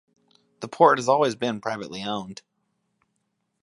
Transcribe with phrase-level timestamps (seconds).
[0.61, 2.41] The port has always been privately owned.